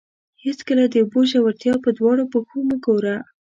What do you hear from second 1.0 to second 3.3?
اوبو ژورتیا په دواړو پښو مه ګوره.